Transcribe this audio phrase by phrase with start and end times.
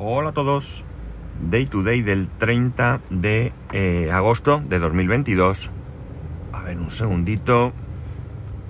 [0.00, 0.84] Hola a todos.
[1.50, 5.70] Day to day del 30 de eh, agosto de 2022.
[6.52, 7.72] A ver, un segundito.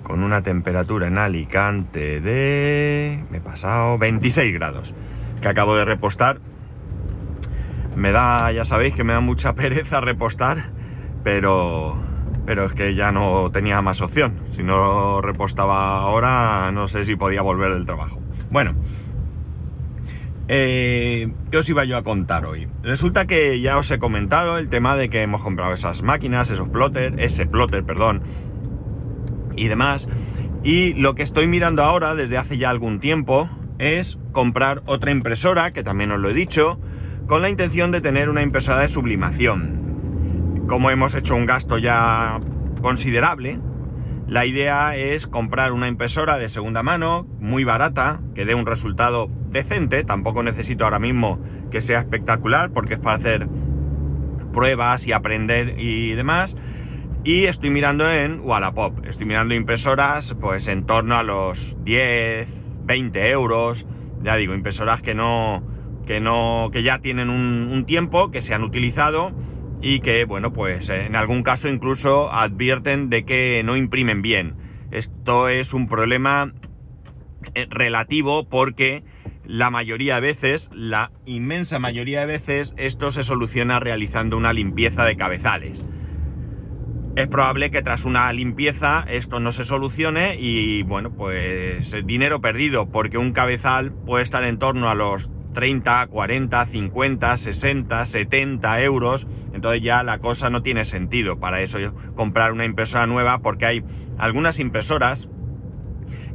[0.01, 3.23] Con una temperatura en Alicante de...
[3.29, 4.91] Me he pasado 26 grados.
[5.39, 6.39] Que acabo de repostar.
[7.95, 10.71] Me da, ya sabéis que me da mucha pereza repostar.
[11.23, 12.01] Pero...
[12.47, 14.39] Pero es que ya no tenía más opción.
[14.49, 18.19] Si no repostaba ahora, no sé si podía volver del trabajo.
[18.49, 18.73] Bueno,
[20.51, 22.67] eh, ¿Qué os iba yo a contar hoy?
[22.81, 26.67] Resulta que ya os he comentado el tema de que hemos comprado esas máquinas, esos
[26.69, 28.23] plotter, ese plotter, perdón,
[29.55, 30.07] y demás.
[30.63, 35.71] Y lo que estoy mirando ahora desde hace ya algún tiempo es comprar otra impresora,
[35.71, 36.79] que también os lo he dicho,
[37.27, 40.65] con la intención de tener una impresora de sublimación.
[40.67, 42.39] Como hemos hecho un gasto ya
[42.81, 43.59] considerable,
[44.29, 49.27] la idea es comprar una impresora de segunda mano, muy barata, que dé un resultado
[49.49, 50.03] decente.
[50.03, 51.39] Tampoco necesito ahora mismo
[51.71, 53.47] que sea espectacular, porque es para hacer
[54.53, 56.55] pruebas y aprender y demás.
[57.23, 59.03] Y estoy mirando en Wallapop.
[59.07, 62.47] Estoy mirando impresoras, pues en torno a los 10,
[62.83, 63.87] 20 euros.
[64.21, 65.63] Ya digo, impresoras que no,
[66.05, 69.31] que no, que ya tienen un, un tiempo, que se han utilizado
[69.81, 74.55] y que, bueno, pues en algún caso incluso advierten de que no imprimen bien.
[74.91, 76.53] Esto es un problema
[77.53, 79.03] eh, relativo porque
[79.45, 85.05] la mayoría de veces, la inmensa mayoría de veces, esto se soluciona realizando una limpieza
[85.05, 85.83] de cabezales.
[87.15, 92.89] Es probable que tras una limpieza esto no se solucione y bueno, pues dinero perdido
[92.89, 99.27] porque un cabezal puede estar en torno a los 30, 40, 50, 60, 70 euros.
[99.53, 101.77] Entonces ya la cosa no tiene sentido para eso
[102.15, 103.83] comprar una impresora nueva porque hay
[104.17, 105.27] algunas impresoras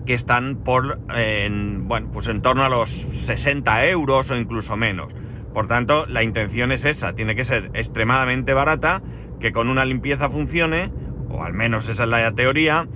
[0.06, 5.14] que están por, en, bueno, pues en torno a los 60 euros o incluso menos.
[5.54, 9.02] Por tanto, la intención es esa, tiene que ser extremadamente barata,
[9.40, 10.90] que con una limpieza funcione,
[11.30, 12.88] o al menos esa es la teoría,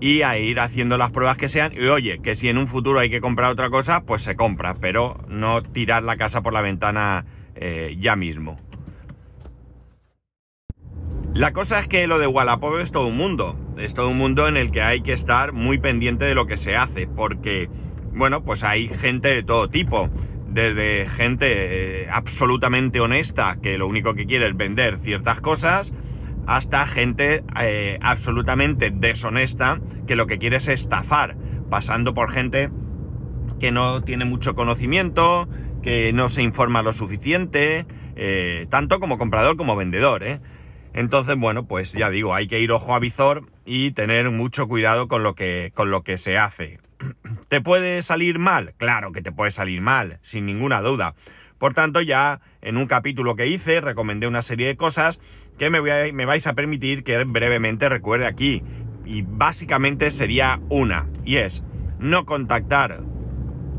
[0.00, 1.72] y a ir haciendo las pruebas que sean.
[1.72, 4.74] Y oye, que si en un futuro hay que comprar otra cosa, pues se compra,
[4.74, 7.24] pero no tirar la casa por la ventana
[7.54, 8.58] eh, ya mismo.
[11.34, 13.58] La cosa es que lo de Wallapop es todo un mundo.
[13.76, 16.56] Es todo un mundo en el que hay que estar muy pendiente de lo que
[16.56, 17.68] se hace, porque,
[18.12, 20.08] bueno, pues hay gente de todo tipo.
[20.48, 25.92] Desde gente eh, absolutamente honesta, que lo único que quiere es vender ciertas cosas,
[26.46, 31.36] hasta gente eh, absolutamente deshonesta que lo que quiere es estafar,
[31.68, 32.70] pasando por gente
[33.58, 35.48] que no tiene mucho conocimiento,
[35.82, 37.86] que no se informa lo suficiente,
[38.16, 40.22] eh, tanto como comprador como vendedor.
[40.22, 40.40] ¿eh?
[40.94, 45.08] Entonces, bueno, pues ya digo, hay que ir ojo a visor y tener mucho cuidado
[45.08, 46.78] con lo que, con lo que se hace.
[47.48, 48.74] ¿Te puede salir mal?
[48.76, 51.14] Claro que te puede salir mal, sin ninguna duda.
[51.58, 55.20] Por tanto, ya en un capítulo que hice recomendé una serie de cosas
[55.58, 58.62] que me, vais a permitir que brevemente recuerde aquí.
[59.04, 61.62] Y básicamente sería una, y es
[61.98, 63.02] no contactar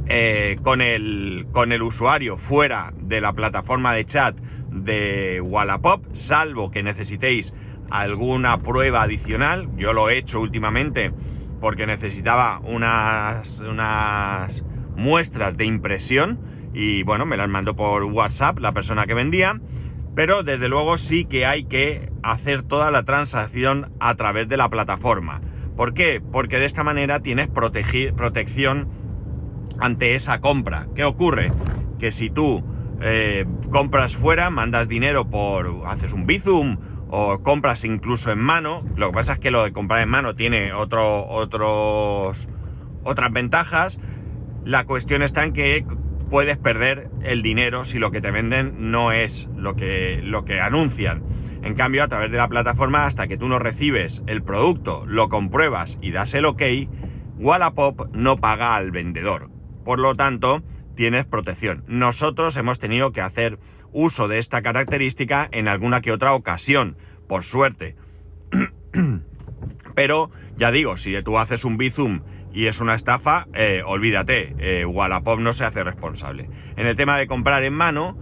[0.08, 4.38] eh, con, el, con el usuario fuera de la plataforma de chat
[4.72, 7.54] de Wallapop, salvo que necesitéis
[7.90, 9.70] alguna prueba adicional.
[9.76, 11.12] Yo lo he hecho últimamente
[11.60, 14.64] porque necesitaba unas, unas
[14.96, 16.40] muestras de impresión
[16.74, 19.60] y bueno, me las mandó por WhatsApp la persona que vendía
[20.18, 24.68] pero desde luego sí que hay que hacer toda la transacción a través de la
[24.68, 25.42] plataforma.
[25.76, 26.24] ¿Por qué?
[26.32, 28.90] Porque de esta manera tienes protección
[29.80, 30.88] ante esa compra.
[30.96, 31.52] ¿Qué ocurre?
[32.00, 32.64] Que si tú
[33.00, 36.80] eh, compras fuera, mandas dinero por, haces un Bizum
[37.10, 40.34] o compras incluso en mano, lo que pasa es que lo de comprar en mano
[40.34, 42.48] tiene otro, otros,
[43.04, 44.00] otras ventajas.
[44.66, 45.86] La cuestión está en que
[46.30, 50.60] puedes perder el dinero si lo que te venden no es lo que, lo que
[50.60, 51.24] anuncian.
[51.64, 55.30] En cambio, a través de la plataforma, hasta que tú no recibes el producto, lo
[55.30, 56.62] compruebas y das el ok,
[57.38, 59.50] Wallapop no paga al vendedor.
[59.84, 60.64] Por lo tanto,
[60.96, 61.84] tienes protección.
[61.88, 63.60] Nosotros hemos tenido que hacer
[63.92, 66.98] uso de esta característica en alguna que otra ocasión,
[67.28, 67.96] por suerte.
[69.96, 72.22] Pero, ya digo, si tú haces un Bizum
[72.54, 76.50] y es una estafa, eh, olvídate, eh, Wallapop no se hace responsable.
[76.76, 78.18] En el tema de comprar en mano,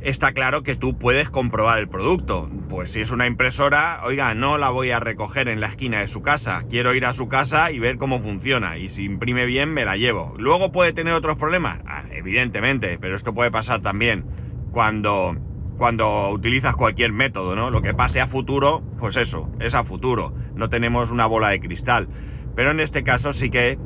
[0.00, 2.48] está claro que tú puedes comprobar el producto.
[2.68, 6.06] Pues si es una impresora, oiga, no la voy a recoger en la esquina de
[6.06, 9.72] su casa, quiero ir a su casa y ver cómo funciona, y si imprime bien
[9.72, 10.34] me la llevo.
[10.38, 14.24] Luego puede tener otros problemas, ah, evidentemente, pero esto puede pasar también
[14.72, 15.36] cuando
[15.76, 17.70] cuando utilizas cualquier método, ¿no?
[17.70, 20.32] Lo que pase a futuro, pues eso, es a futuro.
[20.54, 22.08] No tenemos una bola de cristal.
[22.56, 23.78] Pero en este caso sí que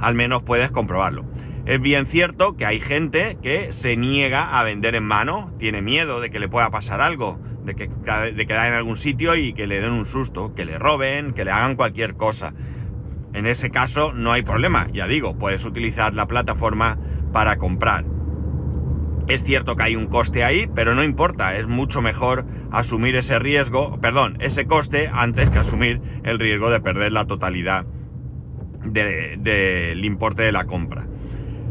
[0.00, 1.24] al menos puedes comprobarlo.
[1.66, 6.20] Es bien cierto que hay gente que se niega a vender en mano, tiene miedo
[6.20, 9.66] de que le pueda pasar algo, de que de quedar en algún sitio y que
[9.66, 12.54] le den un susto, que le roben, que le hagan cualquier cosa.
[13.34, 16.98] En ese caso no hay problema, ya digo, puedes utilizar la plataforma
[17.32, 18.04] para comprar.
[19.30, 23.38] Es cierto que hay un coste ahí, pero no importa, es mucho mejor asumir ese
[23.38, 27.86] riesgo, perdón, ese coste antes que asumir el riesgo de perder la totalidad
[28.84, 31.06] del importe de la compra.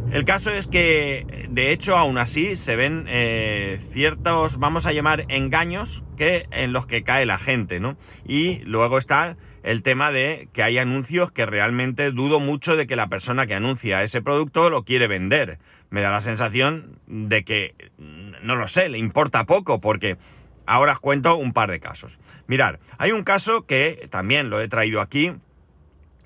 [0.10, 5.26] El caso es que, de hecho, aún así se ven eh, ciertos, vamos a llamar,
[5.28, 7.98] engaños que, en los que cae la gente, ¿no?
[8.26, 12.96] Y luego está el tema de que hay anuncios que realmente dudo mucho de que
[12.96, 15.60] la persona que anuncia ese producto lo quiere vender.
[15.90, 20.18] Me da la sensación de que, no lo sé, le importa poco porque
[20.66, 22.20] ahora os cuento un par de casos.
[22.48, 25.34] Mirad, hay un caso que también lo he traído aquí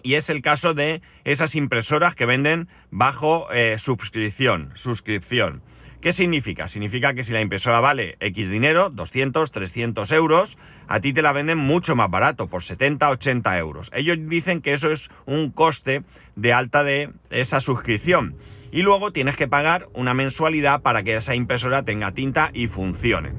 [0.03, 5.63] y es el caso de esas impresoras que venden bajo eh, suscripción, suscripción.
[6.03, 6.67] ¿Qué significa?
[6.67, 10.57] Significa que si la impresora vale X dinero, 200, 300 euros,
[10.89, 13.89] a ti te la venden mucho más barato, por 70, 80 euros.
[13.93, 16.03] Ellos dicen que eso es un coste
[16.35, 18.35] de alta de esa suscripción.
[18.69, 23.31] Y luego tienes que pagar una mensualidad para que esa impresora tenga tinta y funcione.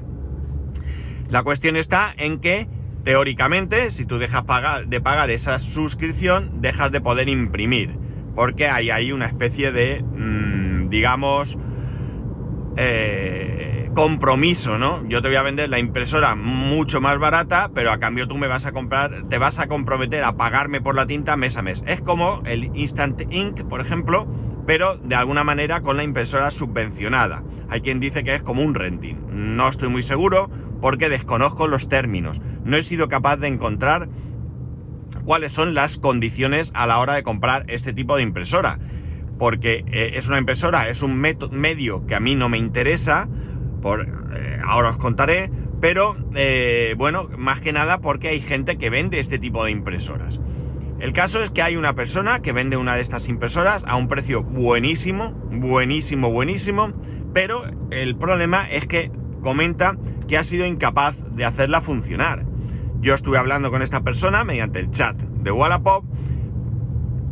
[1.29, 2.67] La cuestión está en que,
[3.03, 4.43] teóricamente, si tú dejas
[4.87, 7.95] de pagar esa suscripción, dejas de poder imprimir.
[8.33, 11.59] Porque hay ahí una especie de, mm, digamos,
[12.77, 15.07] eh, compromiso, ¿no?
[15.07, 18.47] Yo te voy a vender la impresora mucho más barata, pero a cambio tú me
[18.47, 21.83] vas a comprar, te vas a comprometer a pagarme por la tinta mes a mes.
[21.87, 24.27] Es como el Instant Ink, por ejemplo,
[24.67, 27.43] pero de alguna manera con la impresora subvencionada.
[27.69, 29.15] Hay quien dice que es como un renting.
[29.31, 30.49] No estoy muy seguro
[30.81, 32.41] porque desconozco los términos.
[32.63, 34.09] No he sido capaz de encontrar
[35.23, 38.79] cuáles son las condiciones a la hora de comprar este tipo de impresora
[39.37, 43.27] porque eh, es una impresora, es un medio que a mí no me interesa,
[43.81, 45.51] por, eh, ahora os contaré,
[45.81, 50.39] pero eh, bueno, más que nada porque hay gente que vende este tipo de impresoras.
[50.99, 54.07] El caso es que hay una persona que vende una de estas impresoras a un
[54.07, 56.93] precio buenísimo, buenísimo, buenísimo,
[57.33, 59.11] pero el problema es que
[59.41, 59.97] comenta
[60.27, 62.45] que ha sido incapaz de hacerla funcionar.
[63.01, 66.05] Yo estuve hablando con esta persona mediante el chat de Wallapop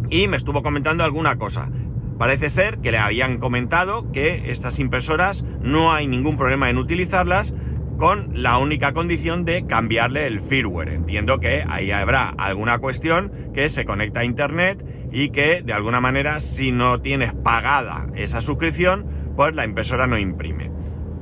[0.10, 1.70] y me estuvo comentando alguna cosa.
[2.18, 7.54] Parece ser que le habían comentado que estas impresoras no hay ningún problema en utilizarlas
[7.98, 10.89] con la única condición de cambiarle el firmware.
[10.89, 16.01] Entiendo que ahí habrá alguna cuestión que se conecta a internet y que de alguna
[16.01, 19.06] manera si no tienes pagada esa suscripción,
[19.36, 20.71] pues la impresora no imprime.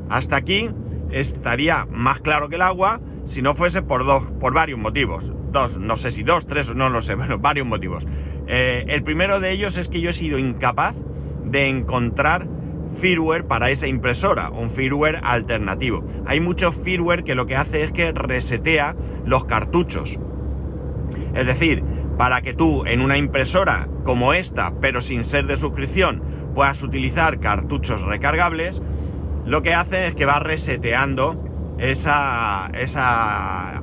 [0.09, 0.69] Hasta aquí
[1.11, 5.31] estaría más claro que el agua si no fuese por dos, por varios motivos.
[5.51, 8.05] Dos, no sé si dos, tres, no lo sé, bueno, varios motivos.
[8.53, 10.93] Eh, el primero de ellos es que yo he sido incapaz
[11.45, 12.49] de encontrar
[12.99, 16.03] firmware para esa impresora, un firmware alternativo.
[16.25, 20.19] Hay mucho firmware que lo que hace es que resetea los cartuchos.
[21.33, 21.81] Es decir,
[22.17, 26.21] para que tú en una impresora como esta, pero sin ser de suscripción,
[26.53, 28.81] puedas utilizar cartuchos recargables,
[29.45, 31.41] lo que hace es que va reseteando
[31.77, 33.81] esa, esa,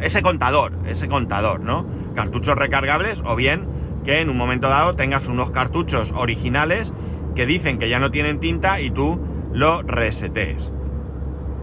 [0.00, 2.02] ese contador, ese contador, ¿no?
[2.14, 3.66] Cartuchos recargables o bien
[4.04, 6.92] que en un momento dado tengas unos cartuchos originales
[7.34, 9.20] que dicen que ya no tienen tinta y tú
[9.52, 10.70] lo resetees.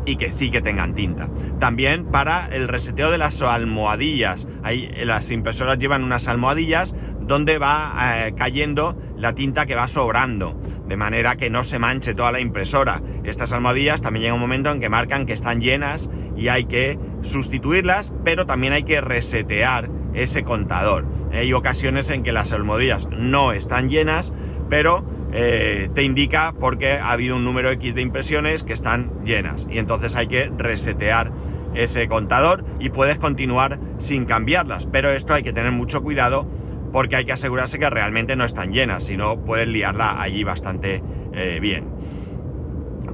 [0.05, 1.29] Y que sí que tengan tinta.
[1.59, 4.47] También para el reseteo de las almohadillas.
[4.63, 10.59] Ahí las impresoras llevan unas almohadillas donde va eh, cayendo la tinta que va sobrando,
[10.87, 13.01] de manera que no se manche toda la impresora.
[13.23, 16.97] Estas almohadillas también llega un momento en que marcan que están llenas y hay que
[17.21, 21.05] sustituirlas, pero también hay que resetear ese contador.
[21.33, 24.33] Hay ocasiones en que las almohadillas no están llenas,
[24.69, 29.65] pero eh, te indica porque ha habido un número X de impresiones que están llenas
[29.69, 31.31] y entonces hay que resetear
[31.73, 36.45] ese contador y puedes continuar sin cambiarlas, pero esto hay que tener mucho cuidado
[36.91, 41.01] porque hay que asegurarse que realmente no están llenas, si no puedes liarla allí bastante
[41.33, 41.87] eh, bien.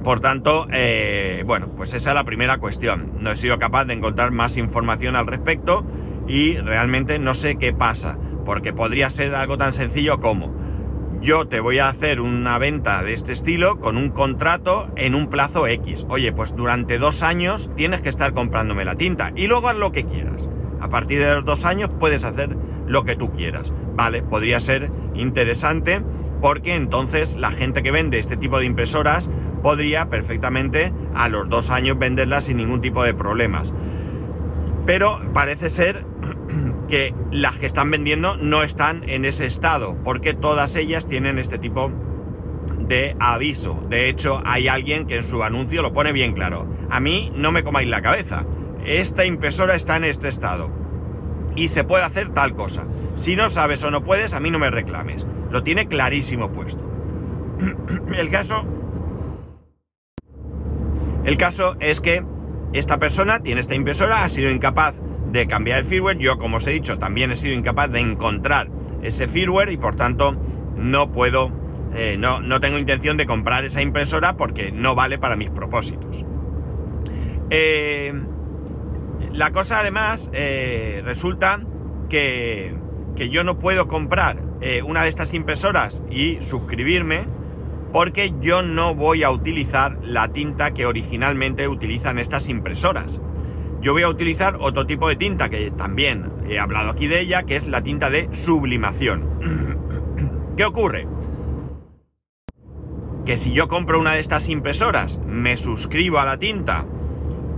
[0.02, 3.12] Por tanto, eh, bueno, pues esa es la primera cuestión.
[3.20, 5.84] No he sido capaz de encontrar más información al respecto
[6.28, 10.58] y realmente no sé qué pasa, porque podría ser algo tan sencillo como
[11.20, 15.28] yo te voy a hacer una venta de este estilo con un contrato en un
[15.28, 16.06] plazo X.
[16.08, 19.90] Oye, pues durante dos años tienes que estar comprándome la tinta y luego haz lo
[19.90, 20.48] que quieras.
[20.80, 22.56] A partir de los dos años puedes hacer
[22.86, 23.72] lo que tú quieras.
[23.96, 26.00] Vale, podría ser interesante
[26.40, 29.28] porque entonces la gente que vende este tipo de impresoras
[29.62, 33.72] podría perfectamente a los dos años venderlas sin ningún tipo de problemas.
[34.88, 36.06] Pero parece ser
[36.88, 41.58] que las que están vendiendo no están en ese estado, porque todas ellas tienen este
[41.58, 41.92] tipo
[42.88, 43.84] de aviso.
[43.90, 46.66] De hecho, hay alguien que en su anuncio lo pone bien claro.
[46.88, 48.46] A mí no me comáis la cabeza.
[48.82, 50.70] Esta impresora está en este estado.
[51.54, 52.86] Y se puede hacer tal cosa.
[53.14, 55.26] Si no sabes o no puedes, a mí no me reclames.
[55.50, 56.82] Lo tiene clarísimo puesto.
[58.14, 58.64] El caso...
[61.24, 62.24] El caso es que
[62.72, 64.94] esta persona tiene esta impresora, ha sido incapaz
[65.30, 66.18] de cambiar el firmware.
[66.18, 68.68] Yo, como os he dicho, también he sido incapaz de encontrar
[69.02, 70.36] ese firmware y por tanto
[70.76, 71.50] no puedo,
[71.94, 76.24] eh, no, no, tengo intención de comprar esa impresora porque no vale para mis propósitos.
[77.50, 78.12] Eh,
[79.32, 81.60] la cosa además eh, resulta
[82.08, 82.74] que,
[83.16, 84.42] que, yo no puedo comprar
[84.84, 87.26] una de estas impresoras y suscribirme
[87.92, 93.20] porque yo no voy a utilizar la tinta que originalmente utilizan estas impresoras.
[93.80, 97.44] Yo voy a utilizar otro tipo de tinta que también he hablado aquí de ella,
[97.44, 99.76] que es la tinta de sublimación.
[100.56, 101.06] ¿Qué ocurre?
[103.24, 106.86] Que si yo compro una de estas impresoras, me suscribo a la tinta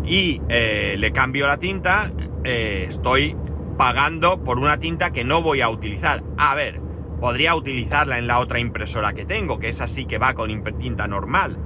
[0.04, 2.12] y eh, le cambio la tinta,
[2.44, 3.36] eh, estoy
[3.78, 6.22] pagando por una tinta que no voy a utilizar.
[6.36, 6.80] A ver,
[7.20, 11.06] podría utilizarla en la otra impresora que tengo, que es así que va con tinta
[11.06, 11.58] normal.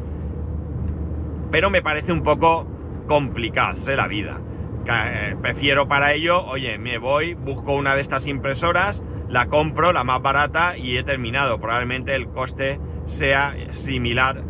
[1.50, 2.66] Pero me parece un poco
[3.06, 4.40] complicarse la vida.
[4.86, 10.04] Eh, prefiero para ello, oye, me voy, busco una de estas impresoras, la compro, la
[10.04, 11.60] más barata y he terminado.
[11.60, 14.42] Probablemente el coste sea similar,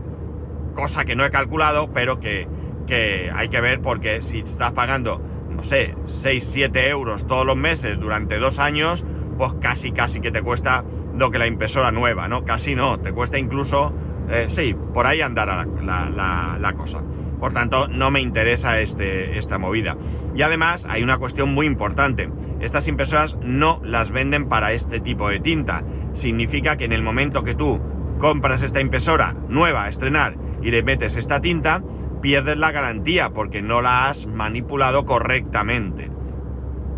[0.75, 2.49] cosa que no he calculado, pero que,
[2.87, 5.21] que hay que ver porque si estás pagando,
[5.51, 10.31] no sé, 6, 7 euros todos los meses durante dos años, pues casi, casi que
[10.31, 10.85] te cuesta
[11.17, 12.45] lo que la impresora nueva, ¿no?
[12.45, 13.93] Casi no, te cuesta incluso,
[14.29, 17.03] eh, sí, por ahí andará la, la cosa.
[17.45, 19.97] Por tanto, no me interesa este, esta movida.
[20.35, 22.31] Y además hay una cuestión muy importante.
[22.61, 25.85] Estas impresoras no las venden para este tipo de tinta.
[26.15, 27.81] Significa que en el momento que tú
[28.19, 31.83] compras esta impresora nueva a estrenar y le metes esta tinta,
[32.23, 36.14] pierdes la garantía porque no la has manipulado correctamente.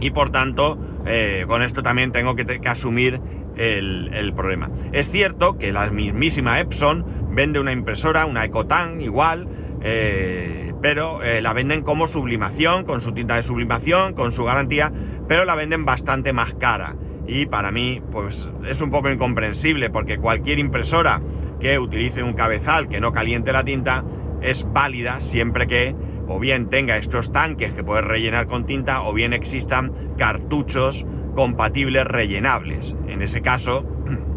[0.01, 3.21] Y por tanto, eh, con esto también tengo que, asumir
[3.57, 4.71] el, problema.
[4.93, 9.49] Es cierto que la mismísima Epson vende una impresora, una Ecotan igual,
[9.83, 14.93] eh, pero eh, la venden como sublimación, con su tinta de sublimación, con su garantía,
[15.29, 16.97] pero la venden bastante más cara.
[17.27, 21.21] Y para mí, pues es un poco incomprensible, porque cualquier impresora
[21.61, 24.05] que utilice un cabezal que no caliente la tinta
[24.43, 25.95] es válida siempre que
[26.27, 32.05] o bien tenga estos tanques que puedes rellenar con tinta o bien existan cartuchos compatibles
[32.05, 32.95] rellenables.
[33.07, 33.85] En ese caso,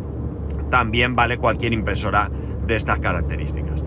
[0.70, 2.30] también vale cualquier impresora
[2.66, 3.84] de estas características.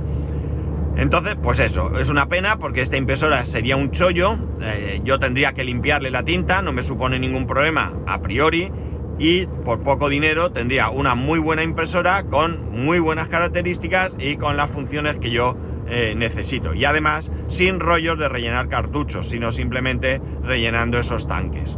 [0.97, 5.54] Entonces, pues eso, es una pena porque esta impresora sería un chollo, eh, yo tendría
[5.54, 8.71] que limpiarle la tinta, no me supone ningún problema a priori,
[9.18, 14.56] y por poco dinero tendría una muy buena impresora con muy buenas características y con
[14.56, 15.56] las funciones que yo
[15.94, 16.72] eh, necesito.
[16.72, 21.76] Y además, sin rollos de rellenar cartuchos, sino simplemente rellenando esos tanques.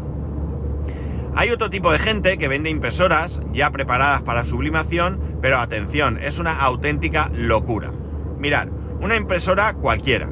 [1.35, 6.39] Hay otro tipo de gente que vende impresoras ya preparadas para sublimación, pero atención, es
[6.39, 7.91] una auténtica locura.
[8.39, 8.69] Mirad,
[9.01, 10.29] una impresora cualquiera,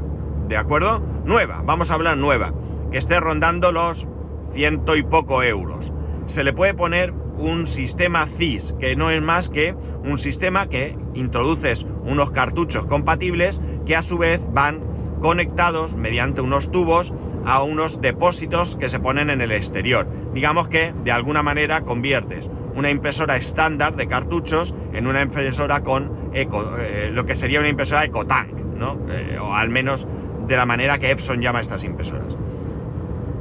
[0.47, 1.01] ¿de acuerdo?
[1.25, 2.55] Nueva, vamos a hablar nueva,
[2.93, 4.07] que esté rondando los
[4.53, 5.93] ciento y poco euros.
[6.27, 9.75] Se le puede poner un sistema CIS, que no es más que
[10.05, 14.81] un sistema que introduces unos cartuchos compatibles que a su vez van
[15.21, 17.13] conectados mediante unos tubos
[17.45, 20.07] a unos depósitos que se ponen en el exterior.
[20.35, 26.31] Digamos que de alguna manera conviertes una impresora estándar de cartuchos en una impresora con
[26.33, 28.63] eco, eh, lo que sería una impresora EcoTank.
[29.09, 30.07] Eh, o al menos
[30.47, 32.37] de la manera que Epson llama a estas impresoras.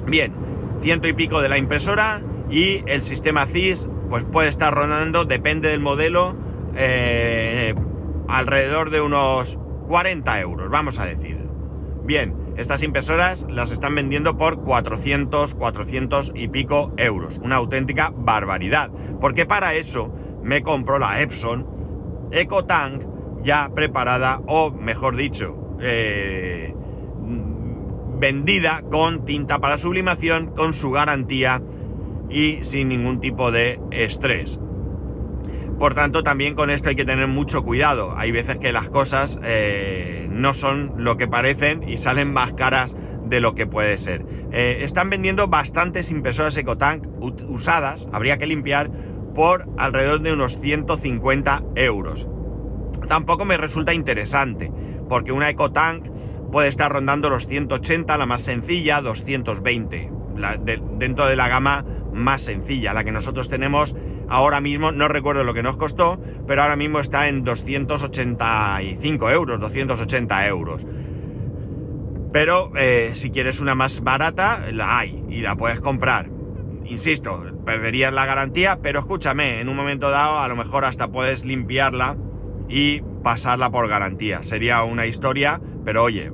[0.06, 0.34] Bien,
[0.82, 5.70] ciento y pico de la impresora y el sistema CIS pues puede estar rondando, depende
[5.70, 6.36] del modelo,
[6.76, 7.74] eh,
[8.28, 9.58] alrededor de unos
[9.88, 11.38] 40 euros, vamos a decir.
[12.04, 17.40] Bien, estas impresoras las están vendiendo por 400, 400 y pico euros.
[17.44, 18.90] Una auténtica barbaridad.
[19.20, 21.68] Porque para eso me compró la Epson
[22.32, 23.04] EcoTank
[23.44, 26.74] ya preparada o, mejor dicho, eh,
[28.20, 31.62] vendida con tinta para sublimación, con su garantía
[32.30, 34.60] y sin ningún tipo de estrés.
[35.82, 38.14] Por tanto, también con esto hay que tener mucho cuidado.
[38.16, 42.96] Hay veces que las cosas eh, no son lo que parecen y salen más caras
[43.26, 44.24] de lo que puede ser.
[44.52, 47.08] Eh, están vendiendo bastantes impresoras EcoTank
[47.48, 48.92] usadas, habría que limpiar,
[49.34, 52.28] por alrededor de unos 150 euros
[53.12, 54.72] tampoco me resulta interesante,
[55.10, 56.08] porque una EcoTank
[56.50, 60.10] puede estar rondando los 180, la más sencilla, 220,
[60.98, 62.94] dentro de la gama más sencilla.
[62.94, 63.96] La que nosotros tenemos
[64.30, 69.60] ahora mismo, no recuerdo lo que nos costó, pero ahora mismo está en 285 euros,
[69.60, 70.86] 280 euros.
[72.32, 76.30] Pero eh, si quieres una más barata, la hay y la puedes comprar.
[76.86, 81.46] Insisto, perderías la garantía, pero escúchame, en un momento dado a lo mejor hasta puedes
[81.46, 82.18] limpiarla
[82.70, 84.44] y pasarla por garantía.
[84.44, 86.32] Sería una historia, pero oye,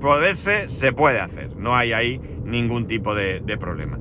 [0.00, 3.98] poderse se puede hacer, no hay ahí ningún tipo de, problema.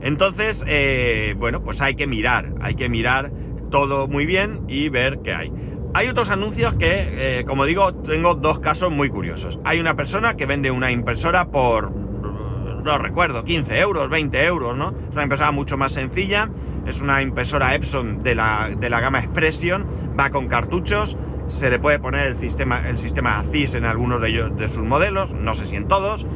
[0.00, 3.32] Entonces, eh, bueno, pues hay que mirar, hay que mirar
[3.70, 5.52] todo muy bien y ver qué hay.
[5.94, 9.58] Hay otros anuncios que, eh, como digo, tengo dos casos muy curiosos.
[9.64, 14.92] Hay una persona que vende una impresora por, no recuerdo, 15 euros, 20 euros, ¿no?
[15.08, 16.50] Es una impresora mucho más sencilla,
[16.86, 19.86] es una impresora Epson de la, de la gama Expression,
[20.18, 21.16] va con cartuchos,
[21.48, 24.82] se le puede poner el sistema, el sistema CIS en algunos de, ellos, de sus
[24.82, 26.26] modelos, no sé si en todos,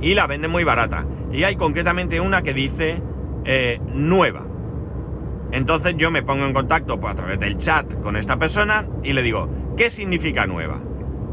[0.00, 1.04] y la vende muy barata.
[1.32, 3.02] Y hay concretamente una que dice
[3.44, 4.46] eh, nueva.
[5.52, 9.12] Entonces yo me pongo en contacto pues, a través del chat con esta persona y
[9.12, 10.80] le digo, ¿qué significa nueva?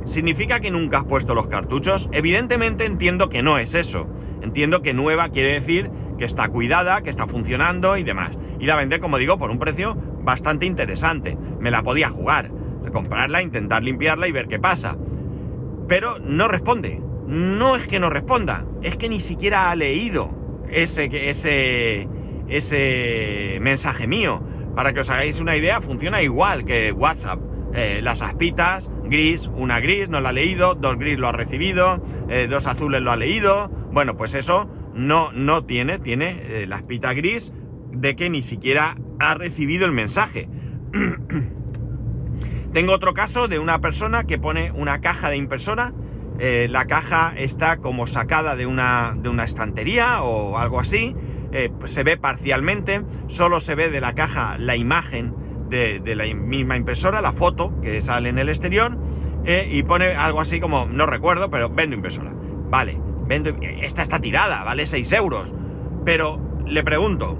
[0.05, 2.09] ¿Significa que nunca has puesto los cartuchos?
[2.11, 4.07] Evidentemente entiendo que no es eso.
[4.41, 8.37] Entiendo que nueva quiere decir que está cuidada, que está funcionando y demás.
[8.59, 11.37] Y la vende, como digo, por un precio bastante interesante.
[11.59, 12.51] Me la podía jugar,
[12.91, 14.97] comprarla, intentar limpiarla y ver qué pasa.
[15.87, 17.01] Pero no responde.
[17.27, 22.07] No es que no responda, es que ni siquiera ha leído ese, ese,
[22.47, 24.41] ese mensaje mío.
[24.75, 27.39] Para que os hagáis una idea, funciona igual que WhatsApp.
[27.73, 32.01] Eh, las aspitas, gris, una gris no la ha leído, dos gris lo ha recibido,
[32.29, 33.69] eh, dos azules lo ha leído.
[33.91, 37.51] Bueno, pues eso no, no tiene, tiene eh, la aspita gris
[37.91, 40.49] de que ni siquiera ha recibido el mensaje.
[42.73, 45.93] Tengo otro caso de una persona que pone una caja de impresora.
[46.39, 51.15] La caja está como sacada de una, de una estantería o algo así.
[51.51, 55.33] Eh, pues se ve parcialmente, solo se ve de la caja la imagen
[55.69, 58.97] de, la misma impresora, la foto que sale en el exterior,
[59.45, 62.33] eh, y pone algo así como, no recuerdo, pero vendo impresora.
[62.69, 65.53] Vale, vendo, esta está tirada, vale 6 euros.
[66.03, 67.37] Pero le pregunto,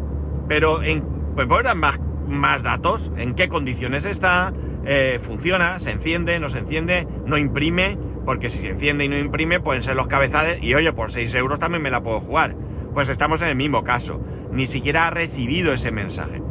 [0.48, 1.04] pero en,
[1.36, 4.54] pues más, más datos, en qué condiciones está,
[4.86, 9.18] eh, funciona, se enciende, no se enciende, no imprime, porque si se enciende y no
[9.18, 12.58] imprime pueden ser los cabezales y oye, por 6 euros también me la puedo jugar.
[12.94, 14.20] Pues estamos en el mismo caso.
[14.52, 16.42] Ni siquiera ha recibido ese mensaje.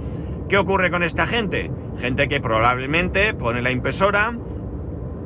[0.48, 1.70] ¿Qué ocurre con esta gente?
[2.00, 4.34] Gente que probablemente pone la impresora,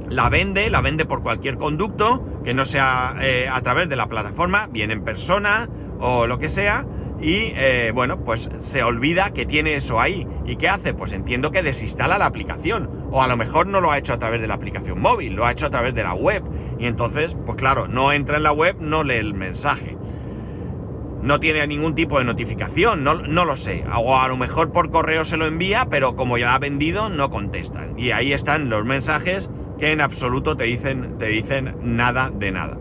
[0.08, 4.08] la vende, la vende por cualquier conducto, que no sea eh, a través de la
[4.08, 5.68] plataforma, bien en persona
[6.00, 6.84] o lo que sea,
[7.20, 10.26] y eh, bueno, pues se olvida que tiene eso ahí.
[10.46, 10.94] ¿Y qué hace?
[10.94, 13.09] Pues entiendo que desinstala la aplicación.
[13.11, 15.44] O a lo mejor no lo ha hecho a través de la aplicación móvil, lo
[15.44, 16.42] ha hecho a través de la web.
[16.78, 19.96] Y entonces, pues claro, no entra en la web, no lee el mensaje
[21.22, 23.85] no tiene ningún tipo de notificación, no, lo sé.
[23.94, 27.30] O a lo mejor por correo se lo envía, pero como ya ha vendido, no
[27.30, 27.98] contestan.
[27.98, 32.78] Y ahí están los mensajes que en absoluto te dicen, te dicen nada de nada.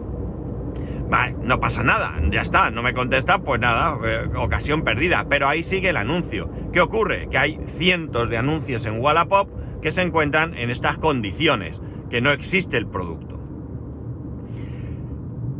[1.09, 5.25] Vale, no pasa nada, ya está, no me contesta, pues nada, eh, ocasión perdida.
[5.27, 6.51] Pero ahí sigue el anuncio.
[6.71, 7.27] ¿Qué ocurre?
[7.29, 9.49] Que hay cientos de anuncios en Wallapop
[9.81, 13.39] que se encuentran en estas condiciones, que no existe el producto.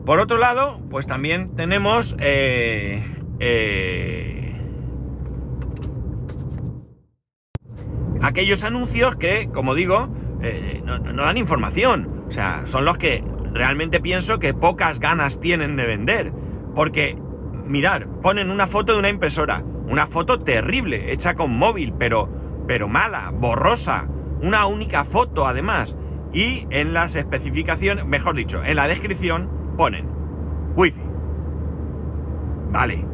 [0.06, 3.06] Por otro lado, pues también tenemos eh,
[3.40, 4.56] eh,
[8.22, 10.10] aquellos anuncios que, como digo,
[10.42, 12.26] eh, no, dan información.
[12.28, 16.34] O sea, son los que realmente pienso que pocas ganas tienen de vender.
[16.76, 17.18] Porque,
[17.66, 19.64] mirar, ponen una foto de una impresora.
[19.88, 22.30] Una foto terrible, hecha con móvil, pero,
[22.68, 24.08] pero mala, borrosa.
[24.42, 25.96] Una única foto, además.
[26.32, 30.08] Y en las especificaciones, mejor dicho, en la descripción ponen
[30.76, 31.02] Wi-Fi.
[32.72, 33.06] Vale,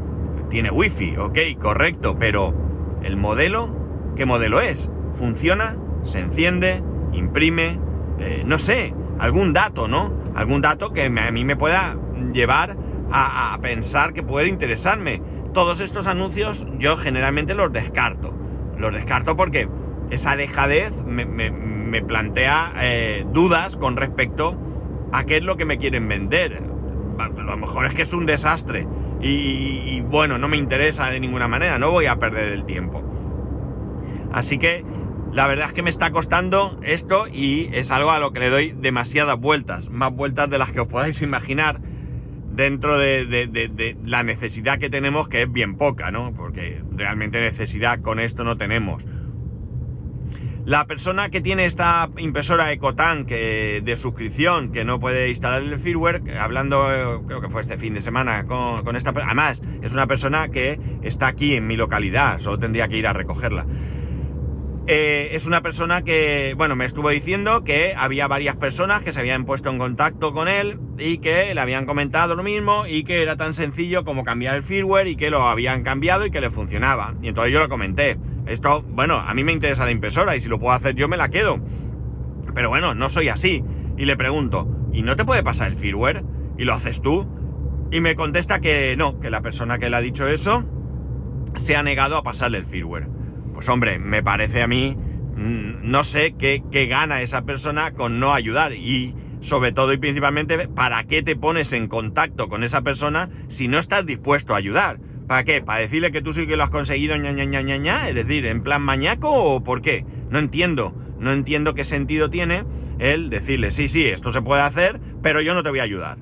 [0.49, 2.53] tiene Wi-Fi, ok, correcto, pero
[3.03, 3.69] ¿el modelo?
[4.15, 4.89] ¿Qué modelo es?
[5.17, 5.77] ¿Funciona?
[6.03, 6.83] ¿Se enciende?
[7.13, 7.79] ¿Imprime?
[8.19, 10.24] Eh, no sé, algún dato, ¿no?
[10.35, 11.97] Algún dato que a mí me pueda
[12.33, 12.75] llevar
[13.11, 15.21] a, pensar que puede interesarme.
[15.53, 18.33] Todos estos anuncios yo generalmente los descarto.
[18.77, 19.69] Los descarto porque
[20.09, 24.57] esa dejadez me, plantea eh, dudas con respecto
[25.13, 26.61] a qué es lo que me quieren vender.
[27.17, 28.85] A lo mejor es que es un desastre
[29.21, 33.01] y, bueno, no me interesa de ninguna manera, no voy a perder el tiempo.
[34.33, 34.83] Así que
[35.35, 38.49] la verdad es que me está costando esto y es algo a lo que le
[38.49, 41.81] doy demasiadas vueltas, más vueltas de las que os podáis imaginar
[42.53, 46.33] dentro de, la necesidad que tenemos, que es bien poca, ¿no?
[46.33, 49.05] Porque realmente necesidad con esto no tenemos.
[50.63, 56.39] La persona que tiene esta impresora Ecotank de suscripción, que no puede instalar el firmware,
[56.39, 59.09] hablando, eh, creo que fue este fin de semana con, con esta...
[59.09, 63.11] Además, es una persona que está aquí en mi localidad, solo tendría que ir a
[63.11, 63.65] recogerla.
[64.87, 69.19] Eh, es una persona que, bueno, me estuvo diciendo que había varias personas que se
[69.19, 73.23] habían puesto en contacto con él y que le habían comentado lo mismo y que
[73.23, 76.51] era tan sencillo como cambiar el firmware y que lo habían cambiado y que le
[76.51, 77.15] funcionaba.
[77.23, 78.19] Y entonces yo lo comenté.
[78.45, 81.17] Esto, bueno, a mí me interesa la impresora y si lo puedo hacer yo me
[81.17, 81.59] la quedo.
[82.53, 83.63] Pero bueno, no soy así.
[83.97, 86.23] Y le pregunto, ¿y no te puede pasar el firmware?
[86.59, 87.27] ¿Y lo haces tú?
[87.91, 90.63] Y me contesta que no, que la persona que le ha dicho eso
[91.55, 93.07] se ha negado a pasarle el firmware.
[93.55, 98.33] Pues hombre, me parece a mí, mm, no sé qué, gana esa persona con no
[98.33, 103.29] ayudar y sobre todo y principalmente, ¿para qué te pones en contacto con esa persona
[103.47, 104.99] si no estás dispuesto a ayudar?
[105.25, 105.61] ¿Para qué?
[105.61, 108.09] ¿Para decirle que tú sí que lo has conseguido ña ña ña?
[108.09, 110.05] Es decir, en plan mañaco o por qué?
[110.29, 112.65] No entiendo, no entiendo qué sentido tiene
[112.99, 116.17] el decirle, sí, sí, esto se puede hacer, pero yo no te voy a ayudar.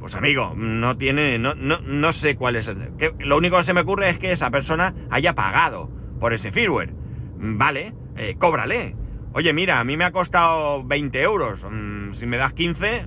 [0.00, 2.90] Pues amigo, no tiene, no, no, no sé cuál es el...
[3.20, 6.94] lo único que se me ocurre es que esa persona haya pagado por ese firmware.
[7.36, 8.96] Vale, eh, cóbrale.
[9.34, 11.66] Oye, mira, a mí me ha costado 20 euros.
[11.70, 13.04] Mm, si me das 15,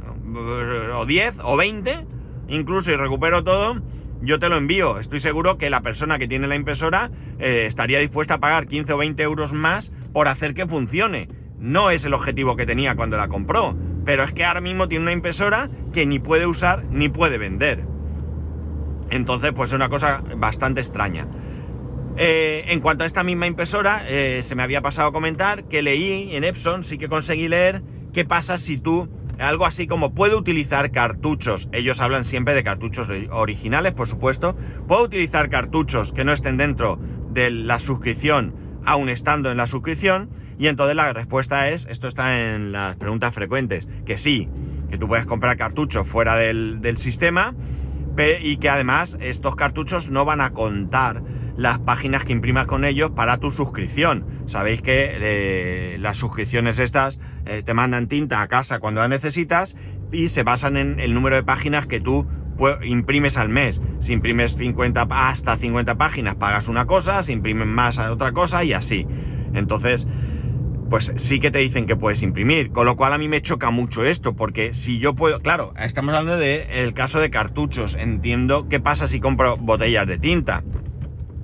[0.94, 2.06] o 10, o 20,
[2.48, 3.82] incluso y recupero todo,
[4.22, 5.00] yo te lo envío.
[5.00, 8.94] Estoy seguro que la persona que tiene la impresora eh, estaría dispuesta a pagar 15
[8.94, 11.28] o 20 euros más por hacer que funcione.
[11.58, 13.76] No es el objetivo que tenía cuando la compró,
[14.06, 17.84] pero es que ahora mismo tiene una impresora que ni puede usar ni puede vender.
[19.10, 21.26] Entonces, pues es una cosa bastante extraña.
[22.20, 25.84] Eh, en cuanto a esta misma impresora, eh, se me había pasado a comentar que
[25.84, 30.34] leí en Epson, sí que conseguí leer, qué pasa si tú, algo así como puede
[30.36, 36.34] utilizar cartuchos, ellos hablan siempre de cartuchos originales, por supuesto, puedo utilizar cartuchos que no
[36.34, 37.00] estén dentro
[37.30, 42.56] de la suscripción, aún estando en la suscripción, y entonces la respuesta es, esto está
[42.56, 44.50] en las preguntas frecuentes, que sí,
[44.90, 47.54] que tú puedes comprar cartuchos fuera del sistema,
[48.42, 51.22] y que además estos cartuchos no van a contar
[51.58, 54.26] las páginas que imprimas con ellos para tu suscripción.
[54.46, 59.76] Sabéis que eh, las suscripciones estas eh, te mandan tinta a casa cuando la necesitas
[60.12, 62.28] y se basan en el número de páginas que tú
[62.84, 63.82] imprimes al mes.
[64.00, 68.74] Si imprimes 50 hasta 50 páginas pagas una cosa, si imprimes más otra cosa y
[68.74, 69.08] así.
[69.54, 70.08] Entonces,
[70.90, 73.72] pues sí que te dicen que puedes imprimir, con lo cual a mí me choca
[73.72, 78.80] mucho esto, porque si yo puedo, claro, estamos hablando del caso de cartuchos, entiendo qué
[78.80, 80.64] pasa si compro botellas de tinta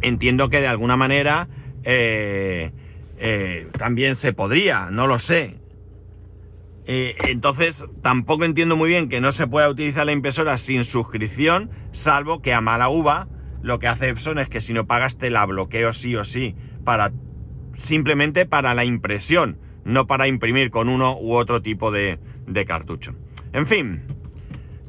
[0.03, 1.47] entiendo que de alguna manera
[1.83, 2.71] eh,
[3.17, 5.57] eh, también se podría, no lo sé.
[6.85, 11.71] Eh, entonces, tampoco entiendo muy bien que no se pueda utilizar la impresora sin suscripción,
[11.91, 13.27] salvo que a mala uva
[13.61, 16.55] lo que hace Epson es que si no pagas te la bloqueo sí o sí,
[16.83, 17.13] para,
[17.77, 23.15] simplemente para la impresión, no para imprimir con uno u otro tipo de, de cartucho.
[23.53, 24.01] En fin,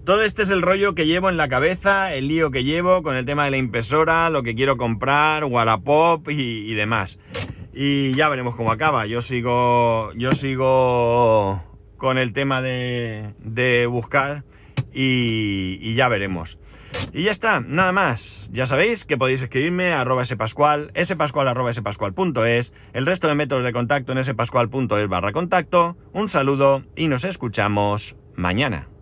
[0.05, 3.17] todo este es el rollo que llevo en la cabeza, el lío que llevo con
[3.17, 7.19] el tema de la impresora, lo que quiero comprar, Wallapop y, y demás.
[7.73, 9.07] Y ya veremos cómo acaba.
[9.07, 11.63] Yo sigo, yo sigo
[11.97, 14.45] con el tema de, de buscar
[14.93, 16.59] y, ya veremos.
[17.13, 18.49] Y ya está, nada más.
[18.53, 23.65] Ya sabéis que podéis escribirme a arroba spascual, spascual arroba spascual.es, el resto de métodos
[23.65, 25.97] de contacto en spascual.es barra contacto.
[26.13, 28.94] Un saludo y nos escuchamos mañana.